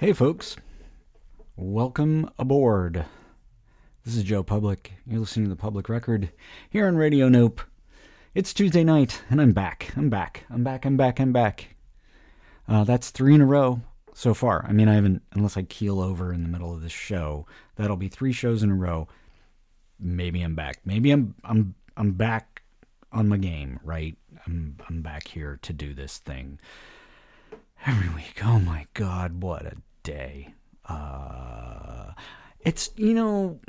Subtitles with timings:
[0.00, 0.56] Hey, folks.
[1.56, 3.04] Welcome aboard.
[4.02, 4.94] This is Joe Public.
[5.06, 6.30] You're listening to the Public Record
[6.70, 7.60] here on Radio Nope.
[8.34, 9.92] It's Tuesday night, and I'm back.
[9.98, 10.46] I'm back.
[10.48, 10.86] I'm back.
[10.86, 11.20] I'm back.
[11.20, 11.76] I'm back.
[12.66, 13.82] Uh, that's three in a row
[14.14, 14.64] so far.
[14.66, 17.44] I mean, I haven't, unless I keel over in the middle of this show,
[17.76, 19.06] that'll be three shows in a row.
[19.98, 20.80] Maybe I'm back.
[20.86, 22.62] Maybe I'm I'm I'm back
[23.12, 23.78] on my game.
[23.84, 24.16] Right?
[24.46, 26.58] I'm I'm back here to do this thing
[27.84, 28.40] every week.
[28.42, 30.54] Oh my God, what a day.
[30.88, 32.12] Uh,
[32.60, 33.60] it's, you know,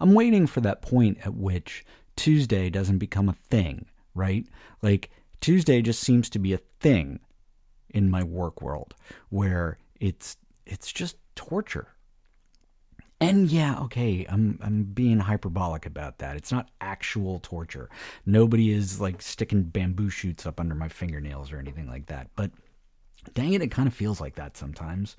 [0.00, 1.84] I'm waiting for that point at which
[2.16, 4.46] Tuesday doesn't become a thing, right?
[4.82, 7.20] Like, Tuesday just seems to be a thing
[7.90, 8.94] in my work world
[9.28, 11.88] where it's it's just torture.
[13.20, 16.36] And yeah, okay, I'm I'm being hyperbolic about that.
[16.36, 17.88] It's not actual torture.
[18.26, 22.30] Nobody is like sticking bamboo shoots up under my fingernails or anything like that.
[22.34, 22.50] But
[23.34, 25.16] Dang it, it kind of feels like that sometimes.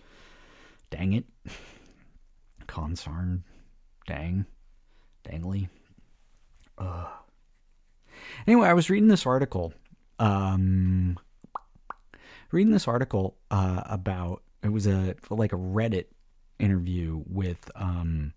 [0.90, 1.26] Dang it.
[2.68, 3.42] Consarn.
[4.08, 4.45] Dang.
[5.28, 5.70] Dangly.
[6.78, 7.08] Ugh.
[8.48, 9.73] Anyway, I was reading this article.
[10.20, 11.18] Um,
[12.52, 16.06] reading this article uh, about it was a like a Reddit
[16.60, 18.34] interview with um,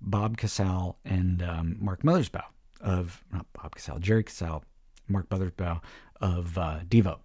[0.00, 2.44] Bob Casale and um, Mark Mothersbaugh
[2.80, 4.62] of not Bob Casale, Jerry Casale,
[5.08, 5.80] Mark Mothersbaugh
[6.20, 7.18] of uh, Devo.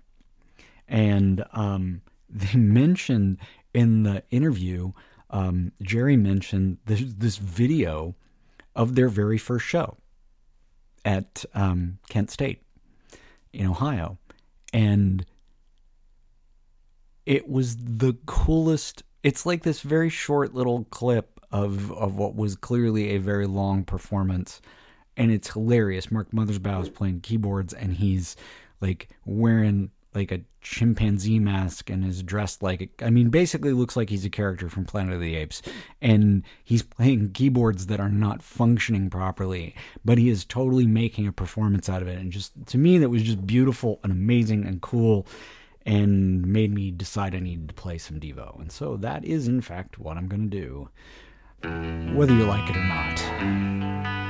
[0.89, 3.37] And um, they mentioned
[3.73, 4.91] in the interview,
[5.29, 8.15] um, Jerry mentioned this, this video
[8.75, 9.97] of their very first show
[11.05, 12.61] at um, Kent State
[13.53, 14.17] in Ohio.
[14.73, 15.25] And
[17.25, 19.03] it was the coolest.
[19.23, 23.83] It's like this very short little clip of, of what was clearly a very long
[23.83, 24.61] performance.
[25.17, 26.11] And it's hilarious.
[26.11, 28.35] Mark Mothersbaugh is playing keyboards and he's
[28.81, 34.09] like wearing like a chimpanzee mask and is dressed like I mean basically looks like
[34.09, 35.61] he's a character from Planet of the Apes.
[36.01, 41.31] And he's playing keyboards that are not functioning properly but he is totally making a
[41.31, 42.17] performance out of it.
[42.17, 45.27] And just to me that was just beautiful and amazing and cool
[45.85, 48.59] and made me decide I needed to play some Devo.
[48.59, 50.89] And so that is in fact what I'm going to do
[52.15, 54.28] whether you like it or not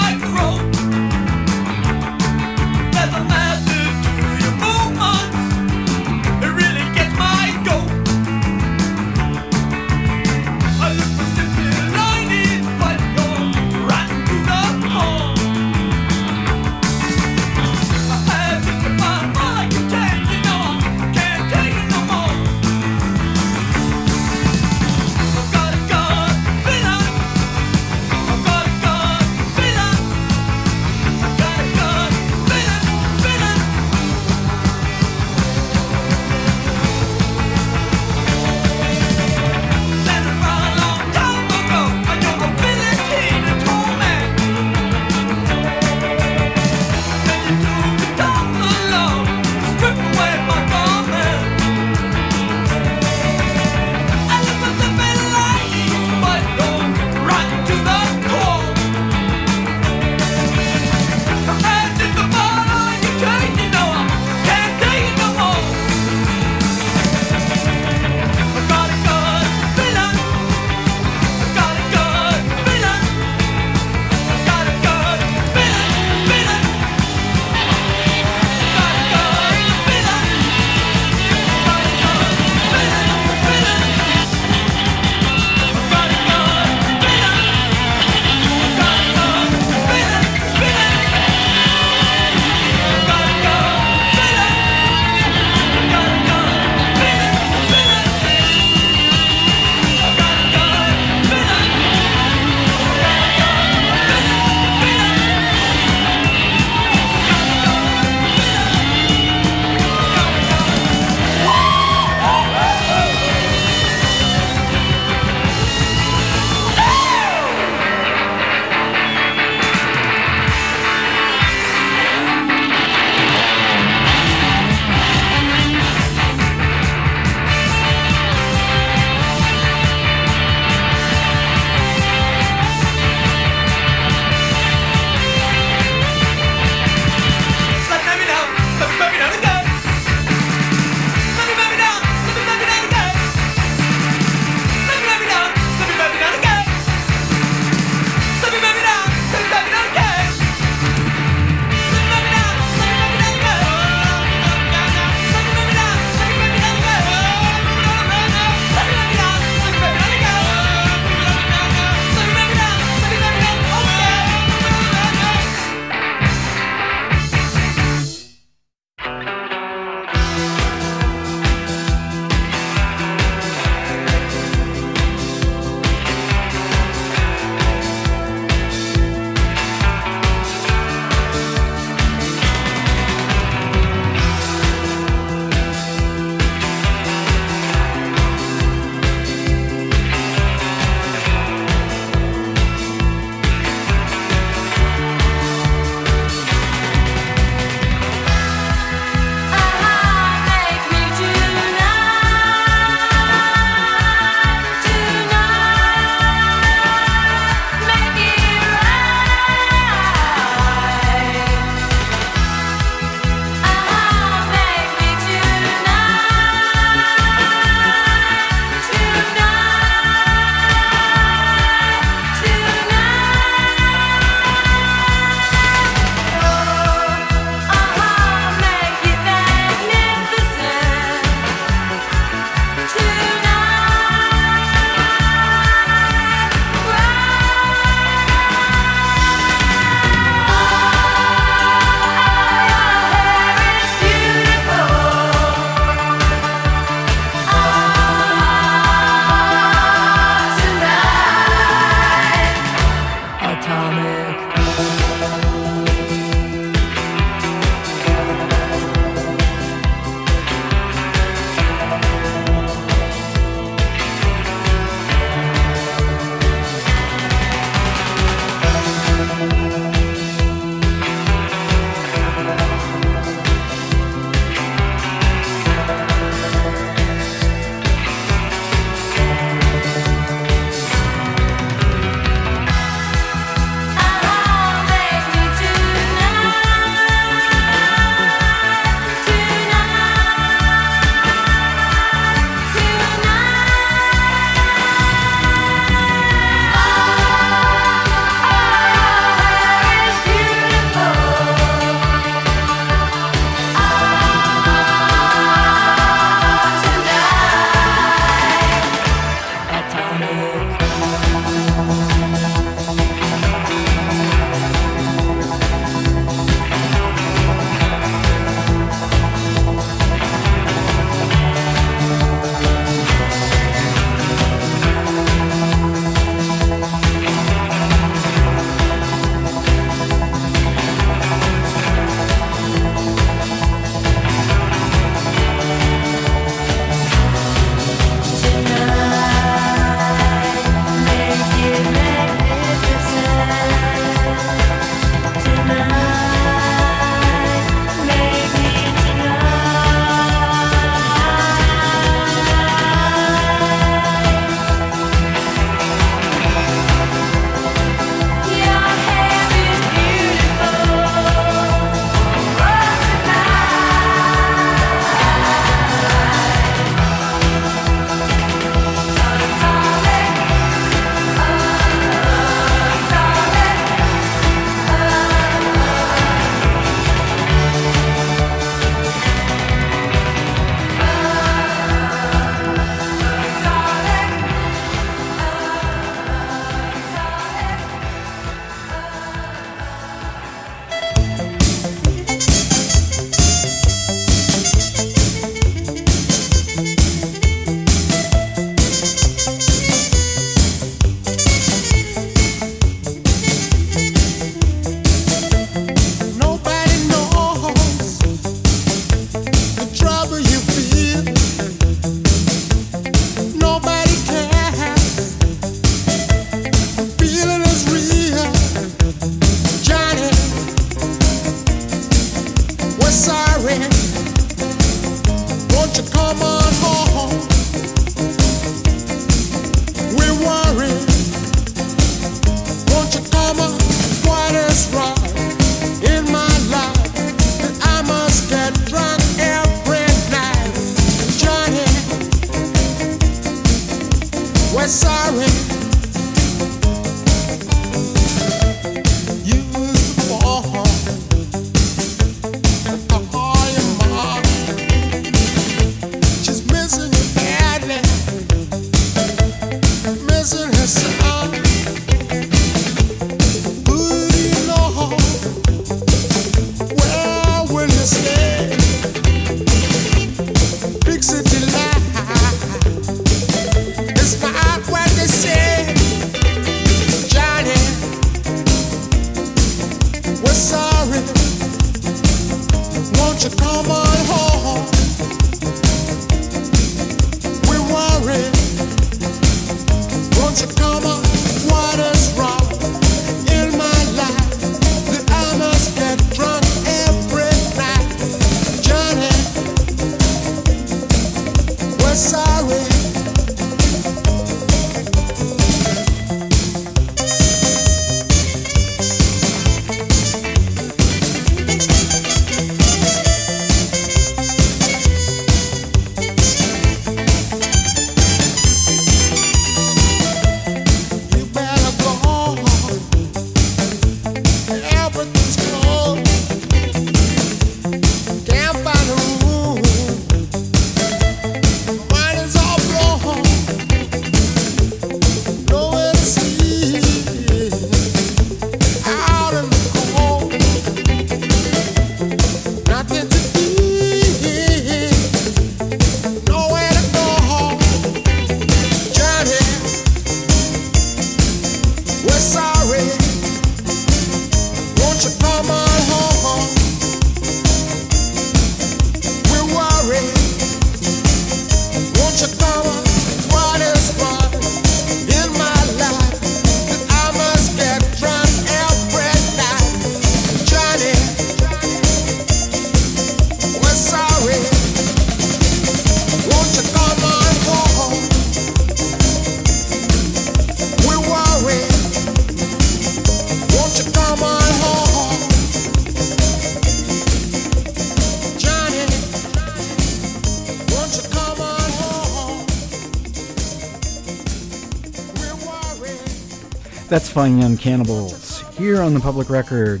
[597.42, 600.00] Fine Young Cannibals here on the public record.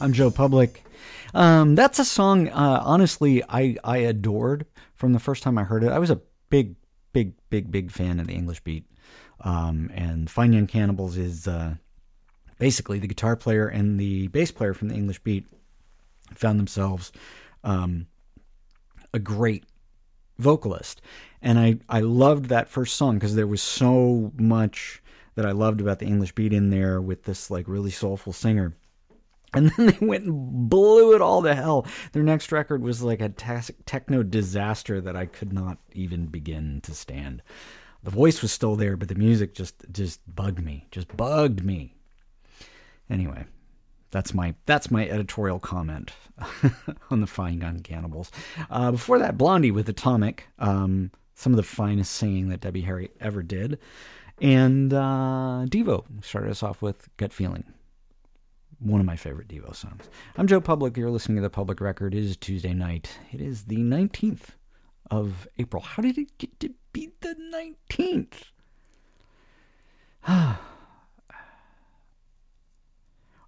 [0.00, 0.84] I'm Joe Public.
[1.34, 5.82] Um, that's a song, uh, honestly, I, I adored from the first time I heard
[5.82, 5.90] it.
[5.90, 6.76] I was a big,
[7.12, 8.84] big, big, big fan of the English beat.
[9.40, 11.74] Um, and Fine Young Cannibals is uh,
[12.60, 15.44] basically the guitar player and the bass player from the English beat
[16.36, 17.10] found themselves
[17.64, 18.06] um,
[19.12, 19.64] a great
[20.38, 21.00] vocalist.
[21.42, 25.02] And I, I loved that first song because there was so much
[25.36, 28.74] that I loved about the English beat in there with this like really soulful singer.
[29.54, 31.86] And then they went and blew it all to hell.
[32.12, 36.92] Their next record was like a techno disaster that I could not even begin to
[36.92, 37.42] stand.
[38.02, 40.86] The voice was still there, but the music just just bugged me.
[40.90, 41.94] Just bugged me.
[43.08, 43.44] Anyway,
[44.10, 46.12] that's my that's my editorial comment
[47.10, 48.30] on the Fine Young Cannibals.
[48.70, 50.48] Uh, before that, Blondie with Atomic.
[50.58, 53.78] Um, some of the finest singing that Debbie Harry ever did.
[54.40, 57.64] And uh, Devo started us off with Gut Feeling,
[58.78, 60.10] one of my favorite Devo songs.
[60.36, 60.96] I'm Joe Public.
[60.96, 62.14] You're listening to The Public Record.
[62.14, 63.18] It is Tuesday night.
[63.32, 64.48] It is the 19th
[65.10, 65.82] of April.
[65.82, 67.34] How did it get to be the
[67.88, 68.52] 19th?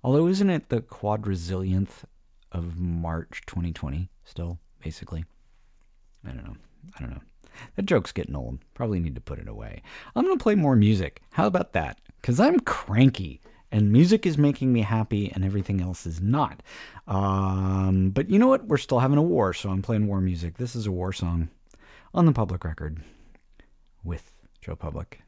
[0.03, 2.05] Although, isn't it the quadrazillionth
[2.51, 5.27] of March 2020 still, basically?
[6.27, 6.57] I don't know.
[6.97, 7.21] I don't know.
[7.77, 8.59] That joke's getting old.
[8.75, 9.83] Probably need to put it away.
[10.15, 11.23] I'm going to play more music.
[11.33, 11.99] How about that?
[12.21, 16.63] Because I'm cranky and music is making me happy and everything else is not.
[17.07, 18.67] Um, but you know what?
[18.67, 20.57] We're still having a war, so I'm playing war music.
[20.57, 21.49] This is a war song
[22.15, 23.03] on the public record
[24.05, 25.21] with Joe Public.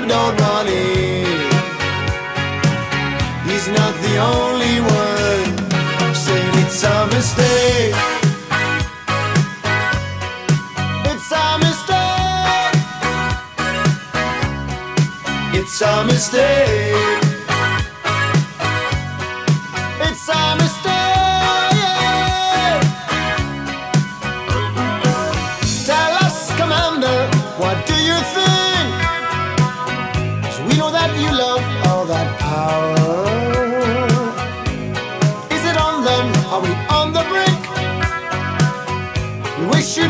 [0.00, 1.24] have no money.
[3.48, 7.94] He's not the only one saying it's a mistake.
[11.10, 12.76] It's a mistake.
[15.54, 17.19] It's a mistake.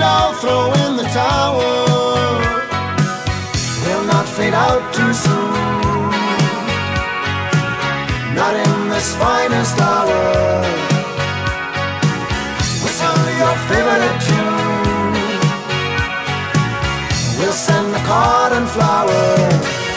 [0.00, 1.60] it all, throw in the towel.
[3.84, 6.10] Will not fade out too soon.
[8.34, 10.22] Not in this finest hour.
[12.80, 15.14] We'll sound your favorite tune.
[17.38, 19.22] We'll send the card and flower,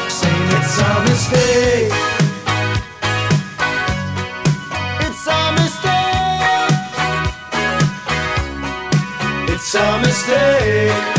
[0.10, 2.12] saying it's a mistake.
[9.73, 11.12] some mistake.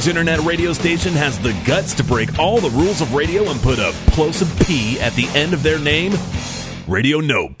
[0.00, 3.60] Which internet radio station has the guts to break all the rules of radio and
[3.60, 6.14] put a plosive P at the end of their name?
[6.88, 7.59] Radio Nope.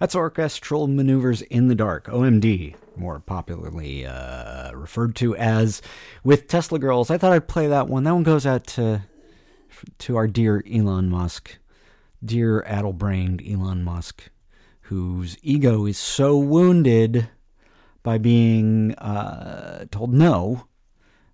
[0.00, 5.82] That's Orchestral Maneuvers in the Dark, OMD, more popularly uh, referred to as
[6.24, 7.10] with Tesla Girls.
[7.10, 8.04] I thought I'd play that one.
[8.04, 9.02] That one goes out to
[9.98, 11.58] to our dear Elon Musk,
[12.24, 14.30] dear addle-brained Elon Musk,
[14.82, 17.28] whose ego is so wounded
[18.02, 20.66] by being uh, told no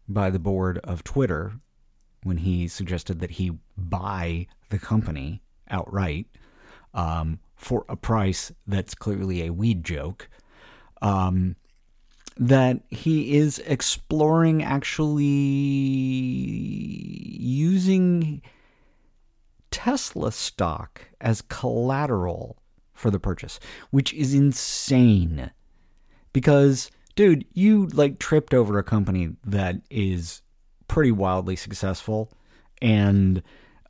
[0.09, 1.52] by the board of Twitter
[2.24, 6.26] when he suggested that he buy the company outright
[6.94, 10.29] um, for a price that's clearly a weed joke.
[11.03, 11.57] Um,
[12.38, 15.25] that he is exploring actually
[17.38, 18.42] using
[19.71, 22.59] Tesla stock as collateral
[22.92, 23.59] for the purchase,
[23.90, 25.51] which is insane.
[26.33, 30.42] Because, dude, you like tripped over a company that is
[30.88, 32.31] pretty wildly successful
[32.83, 33.42] and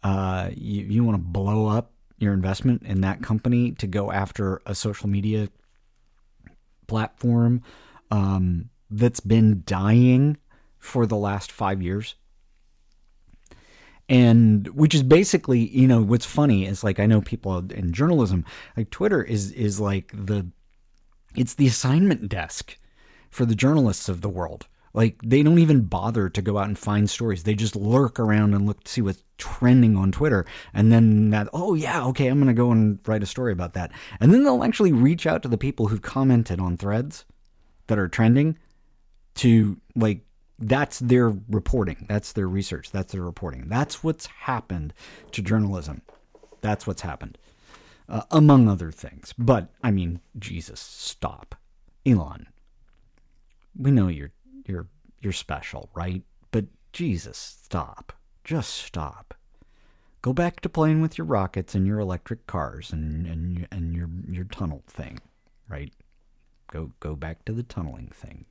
[0.02, 4.62] uh, you, you want to blow up your investment in that company to go after
[4.66, 5.48] a social media
[6.86, 7.62] platform
[8.10, 10.36] um, that's been dying
[10.78, 12.14] for the last five years.
[14.08, 18.44] And which is basically, you know, what's funny is like I know people in journalism,
[18.76, 20.46] like Twitter is is like the
[21.34, 22.78] it's the assignment desk
[23.30, 24.68] for the journalists of the world.
[24.96, 27.42] Like they don't even bother to go out and find stories.
[27.42, 30.46] They just lurk around and look to see what's trending on Twitter.
[30.72, 33.92] And then that, oh yeah, okay, I'm to go and write a story about that.
[34.20, 37.26] And then they'll actually reach out to the people who've commented on threads
[37.88, 38.56] that are trending
[39.34, 40.22] to like
[40.58, 42.06] that's their reporting.
[42.08, 42.90] That's their research.
[42.90, 43.68] That's their reporting.
[43.68, 44.94] That's what's happened
[45.32, 46.00] to journalism.
[46.62, 47.36] That's what's happened.
[48.08, 49.34] Uh, among other things.
[49.36, 51.54] But I mean, Jesus, stop.
[52.06, 52.46] Elon.
[53.76, 54.30] We know you're
[54.68, 54.88] you're
[55.20, 56.22] you're special, right?
[56.50, 58.12] But Jesus, stop.
[58.44, 59.34] Just stop.
[60.22, 64.08] Go back to playing with your rockets and your electric cars and and and your
[64.28, 65.20] your tunnel thing,
[65.68, 65.92] right?
[66.70, 68.46] Go go back to the tunneling thing.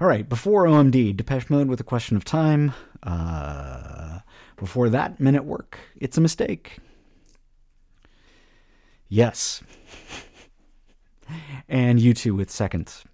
[0.00, 2.72] All right, before OMD, Depeche Mode with a question of time.
[3.04, 4.18] Uh,
[4.56, 5.78] before that, Men at Work.
[5.96, 6.78] It's a mistake.
[9.08, 9.62] Yes.
[11.68, 13.04] and U2 with seconds.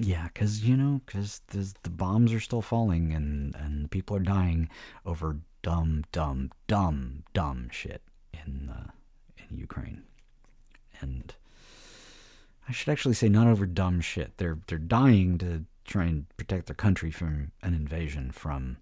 [0.00, 4.70] Yeah, because, you know, because the bombs are still falling and, and people are dying
[5.04, 8.02] over dumb, dumb, dumb, dumb shit
[8.32, 8.90] in, uh,
[9.36, 10.04] in Ukraine.
[11.00, 11.34] And
[12.66, 14.38] I should actually say not over dumb shit.
[14.38, 18.78] They're, they're dying to try and protect their country from an invasion from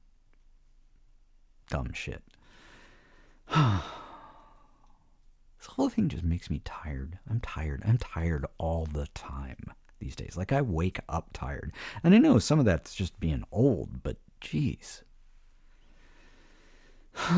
[1.69, 2.23] dumb shit.
[5.59, 7.19] This whole thing just makes me tired.
[7.29, 7.83] I'm tired.
[7.85, 10.37] I'm tired all the time these days.
[10.37, 11.73] Like I wake up tired.
[12.03, 15.05] And I know some of that's just being old, but geez.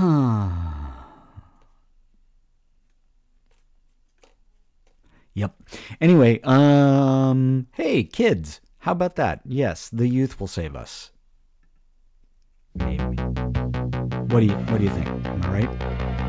[5.34, 5.54] yep.
[6.00, 9.40] Anyway, um hey kids, how about that?
[9.44, 11.10] Yes, the youth will save us.
[12.74, 13.16] Maybe.
[14.32, 15.08] What do you what do you think?
[15.08, 16.21] Am I right?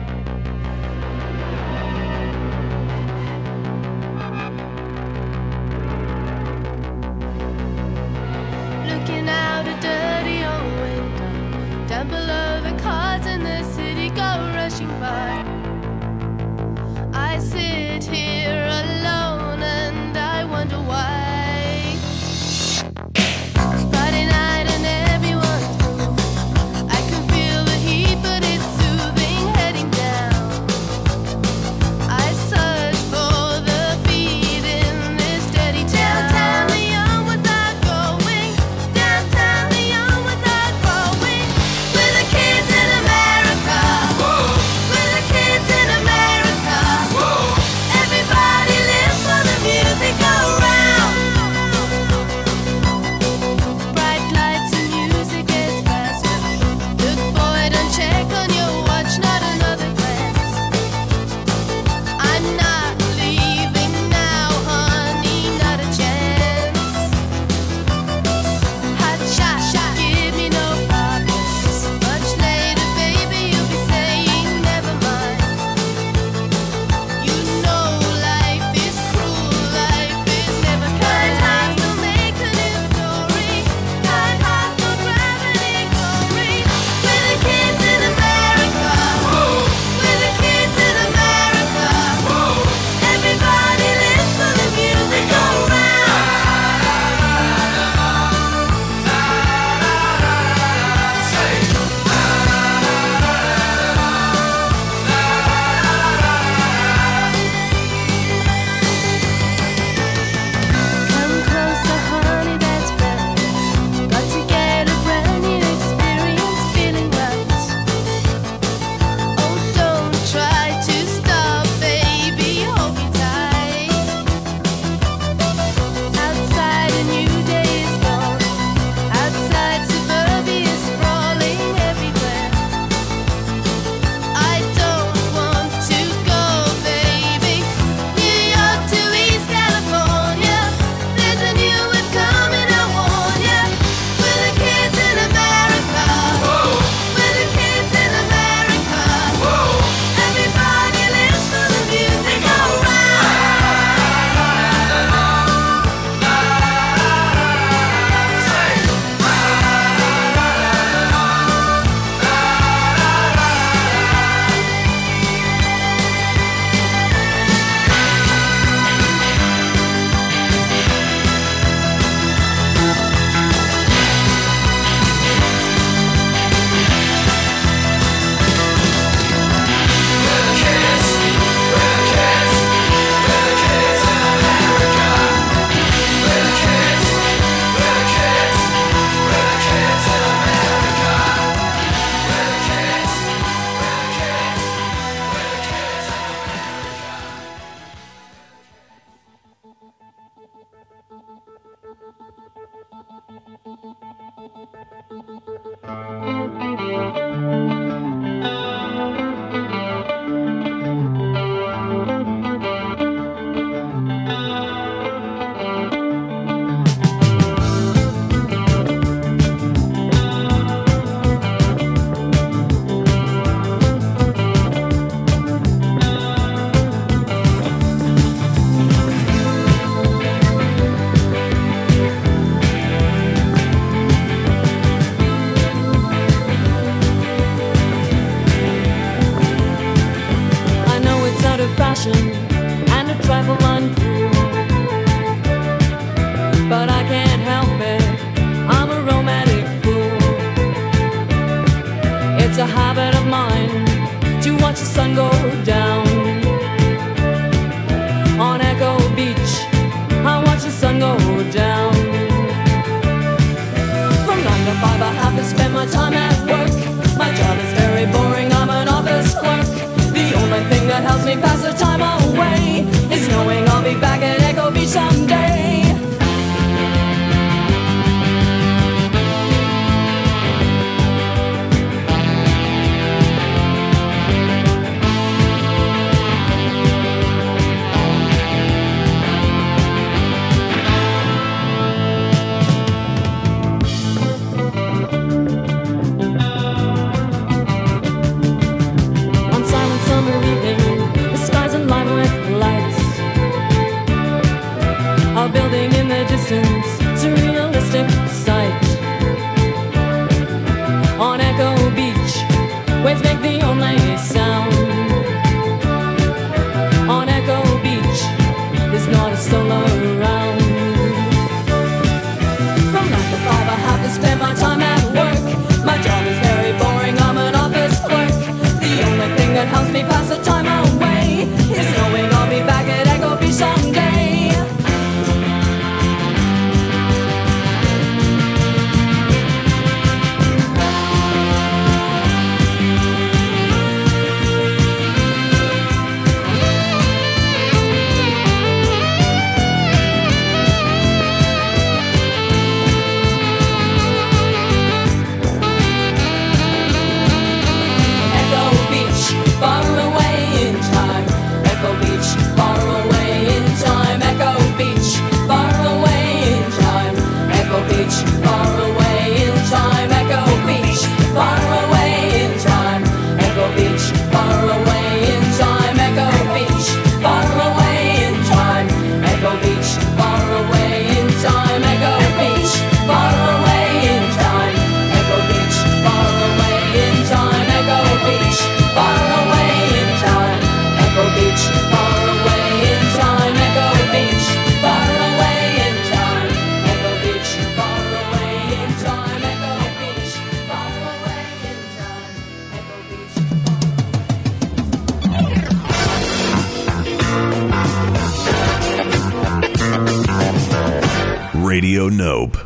[412.23, 412.62] Nope.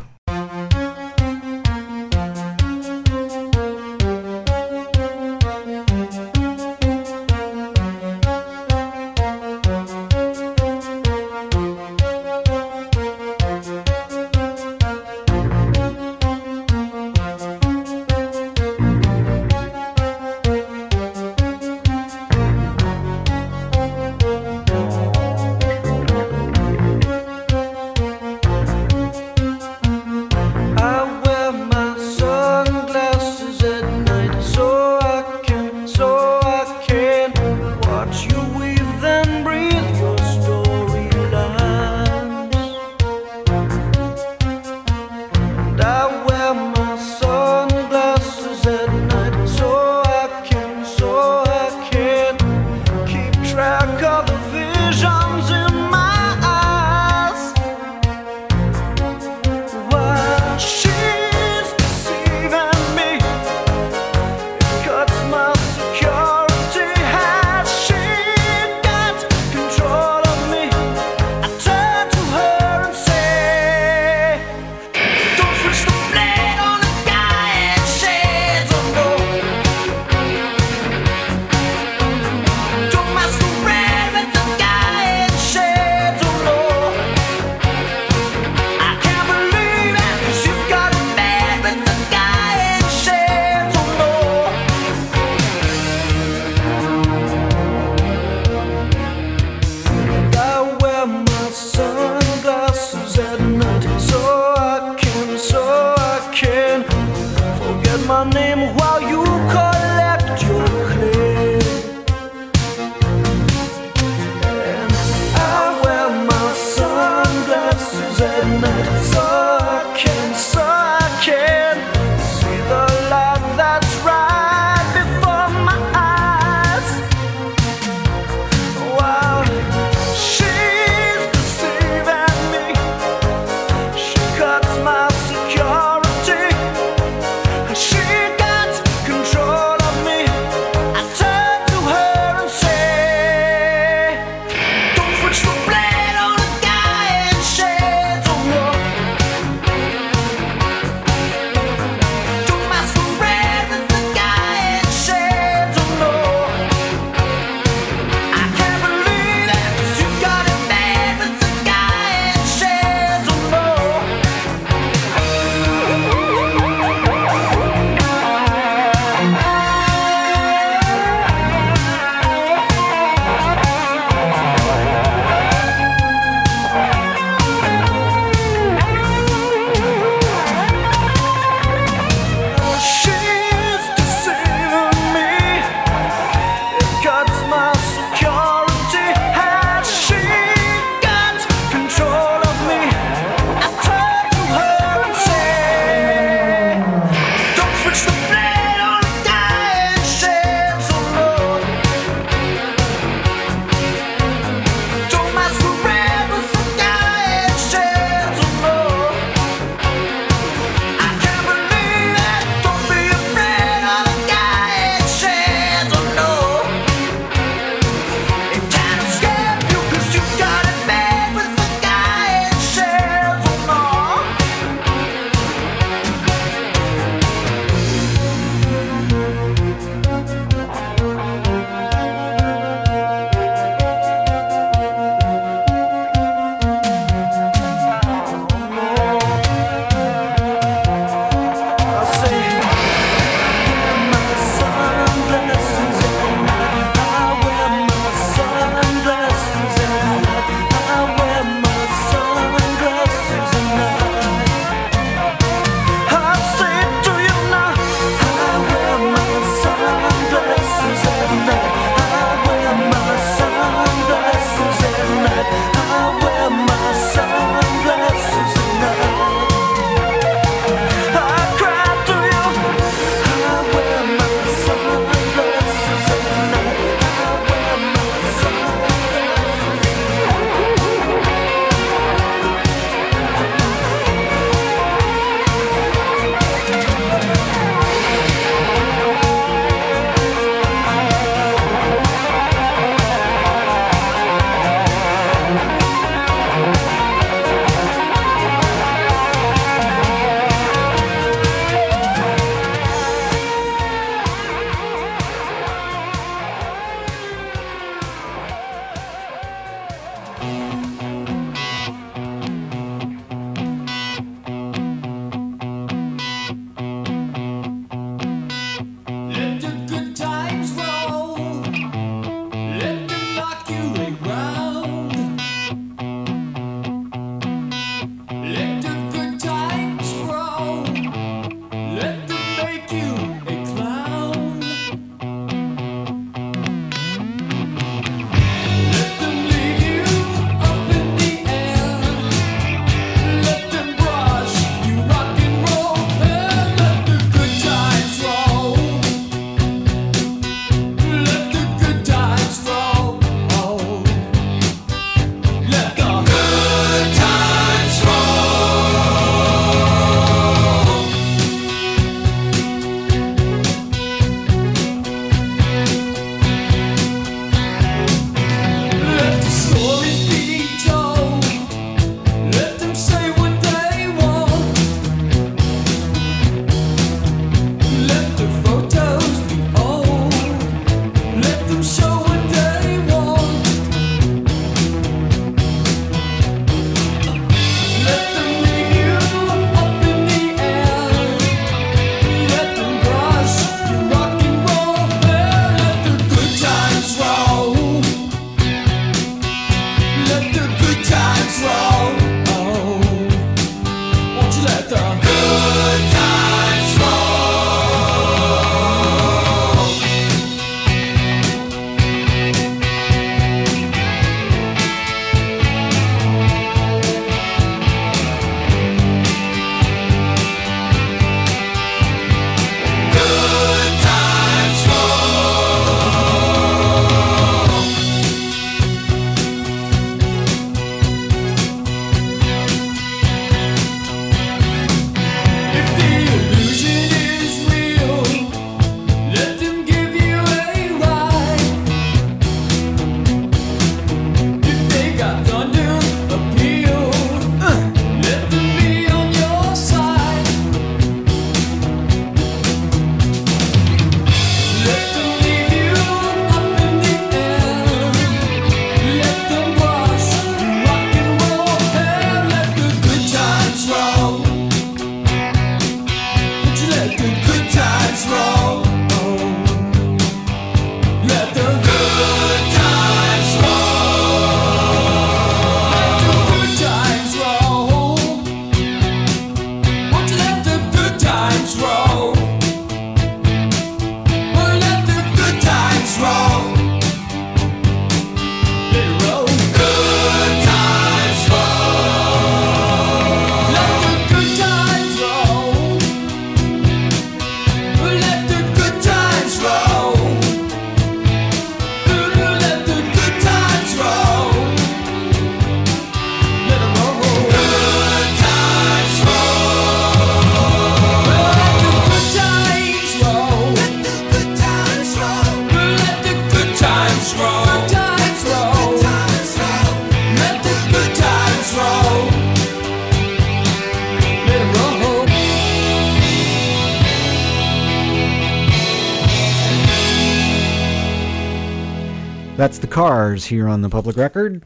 [532.68, 534.62] That's the Cars here on the public record.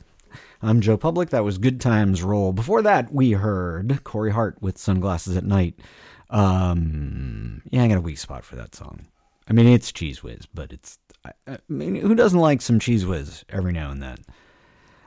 [0.60, 1.30] I'm Joe Public.
[1.30, 2.52] That was Good Times Roll.
[2.52, 5.78] Before that, we heard Corey Hart with Sunglasses at Night.
[6.28, 9.06] Um, yeah, I got a weak spot for that song.
[9.48, 10.98] I mean, it's Cheez Whiz, but it's.
[11.24, 14.18] I, I mean, who doesn't like some Cheez Whiz every now and then?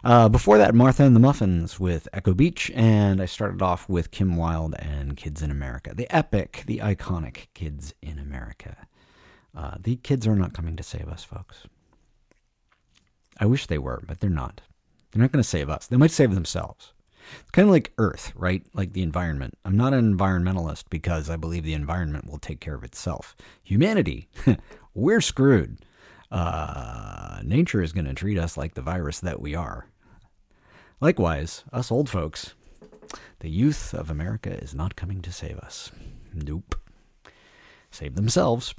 [0.05, 4.11] Uh, before that, Martha and the Muffins with Echo Beach, and I started off with
[4.11, 5.93] Kim Wilde and Kids in America.
[5.93, 8.87] The epic, the iconic Kids in America.
[9.53, 11.67] Uh, the kids are not coming to save us, folks.
[13.39, 14.61] I wish they were, but they're not.
[15.11, 15.87] They're not going to save us.
[15.87, 16.93] They might save themselves.
[17.41, 18.65] It's kind of like Earth, right?
[18.73, 19.57] Like the environment.
[19.65, 23.35] I'm not an environmentalist because I believe the environment will take care of itself.
[23.63, 24.27] Humanity,
[24.93, 25.79] we're screwed.
[26.31, 29.87] Uh, nature is going to treat us like the virus that we are.
[31.01, 32.53] Likewise, us old folks,
[33.39, 35.91] the youth of America is not coming to save us.
[36.33, 36.75] Nope.
[37.91, 38.73] Save themselves.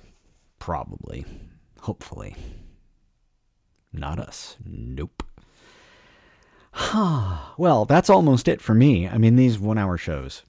[0.58, 1.24] Probably.
[1.80, 2.36] Hopefully.
[3.96, 4.56] Not us.
[4.64, 5.22] Nope.
[7.56, 9.08] well, that's almost it for me.
[9.08, 10.42] I mean, these one hour shows.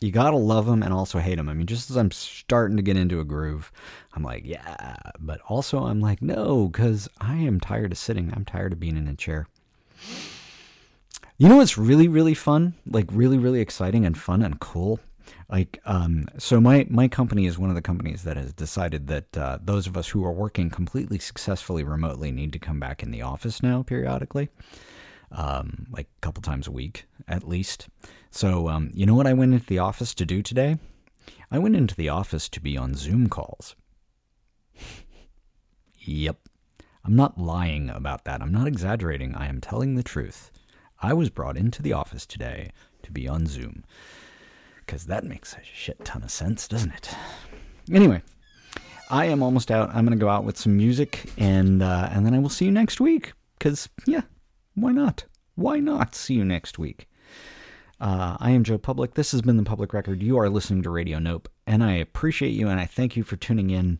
[0.00, 1.48] You gotta love them and also hate them.
[1.48, 3.72] I mean, just as I'm starting to get into a groove,
[4.14, 4.96] I'm like, yeah.
[5.18, 8.32] But also, I'm like, no, because I am tired of sitting.
[8.34, 9.48] I'm tired of being in a chair.
[11.36, 12.74] You know what's really, really fun?
[12.86, 15.00] Like, really, really exciting and fun and cool?
[15.50, 19.36] Like, um, so my, my company is one of the companies that has decided that
[19.36, 23.10] uh, those of us who are working completely successfully remotely need to come back in
[23.10, 24.50] the office now periodically
[25.32, 27.88] um, like a couple times a week at least.
[28.30, 30.78] So, um, you know what I went into the office to do today?
[31.50, 33.74] I went into the office to be on Zoom calls.
[35.98, 36.38] yep.
[37.04, 38.42] I'm not lying about that.
[38.42, 39.34] I'm not exaggerating.
[39.34, 40.50] I am telling the truth.
[41.00, 42.70] I was brought into the office today
[43.02, 43.84] to be on Zoom.
[44.88, 47.10] Because that makes a shit ton of sense, doesn't it?
[47.92, 48.22] Anyway,
[49.10, 49.90] I am almost out.
[49.90, 52.64] I'm going to go out with some music, and uh, and then I will see
[52.64, 53.34] you next week.
[53.58, 54.22] Because yeah,
[54.76, 55.24] why not?
[55.56, 56.14] Why not?
[56.14, 57.06] See you next week.
[58.00, 59.12] Uh, I am Joe Public.
[59.12, 60.22] This has been the Public Record.
[60.22, 63.36] You are listening to Radio Nope, and I appreciate you and I thank you for
[63.36, 63.98] tuning in.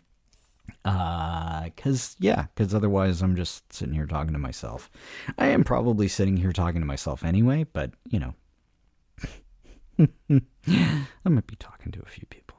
[0.84, 4.88] Because, uh, yeah, because otherwise I'm just sitting here talking to myself.
[5.36, 8.32] I am probably sitting here talking to myself anyway, but, you know,
[10.68, 12.56] I might be talking to a few people.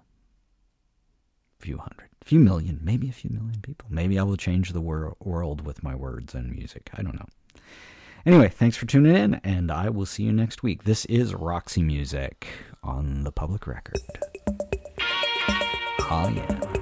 [1.59, 3.87] A few hundred, a few million, maybe a few million people.
[3.89, 6.89] Maybe I will change the wor- world with my words and music.
[6.93, 7.27] I don't know.
[8.25, 10.83] Anyway, thanks for tuning in, and I will see you next week.
[10.83, 12.47] This is Roxy Music
[12.83, 13.97] on the public record.
[16.01, 16.78] Ah, yeah.